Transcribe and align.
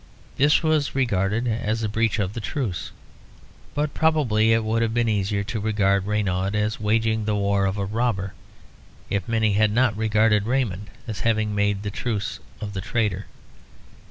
This 0.35 0.63
was 0.63 0.95
regarded 0.95 1.47
as 1.47 1.83
a 1.83 1.87
breach 1.87 2.17
of 2.17 2.33
the 2.33 2.41
truce; 2.41 2.89
but 3.75 3.93
probably 3.93 4.51
it 4.51 4.63
would 4.63 4.81
have 4.81 4.95
been 4.95 5.07
easier 5.07 5.43
to 5.43 5.59
regard 5.59 6.07
Renaud 6.07 6.49
as 6.55 6.79
waging 6.79 7.25
the 7.25 7.35
war 7.35 7.67
of 7.67 7.77
a 7.77 7.85
robber, 7.85 8.33
if 9.11 9.27
many 9.29 9.53
had 9.53 9.71
not 9.71 9.95
regarded 9.95 10.47
Raymond 10.47 10.87
as 11.07 11.19
having 11.19 11.53
made 11.53 11.83
the 11.83 11.91
truce 11.91 12.39
of 12.61 12.75
a 12.75 12.81
traitor. 12.81 13.27